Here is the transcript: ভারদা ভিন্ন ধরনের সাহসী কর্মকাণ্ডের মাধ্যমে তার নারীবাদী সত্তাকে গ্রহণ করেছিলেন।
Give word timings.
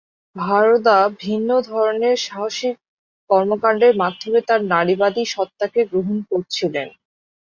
ভারদা 0.35 0.95
ভিন্ন 1.19 1.49
ধরনের 1.69 2.15
সাহসী 2.19 2.69
কর্মকাণ্ডের 3.29 3.93
মাধ্যমে 3.97 4.39
তার 4.47 4.61
নারীবাদী 4.73 5.23
সত্তাকে 5.27 5.81
গ্রহণ 5.91 6.17
করেছিলেন। 6.29 6.87